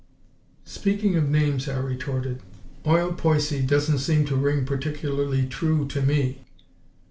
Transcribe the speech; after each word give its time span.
"Speaking 0.65 1.15
of 1.15 1.29
names," 1.29 1.69
I 1.69 1.77
retorted, 1.77 2.41
"'Oil 2.87 3.13
Poicy' 3.13 3.61
doesn't 3.61 3.99
seem 3.99 4.25
to 4.25 4.35
ring 4.35 4.65
particularly 4.65 5.45
true 5.45 5.87
to 5.89 6.01
me!" 6.01 6.39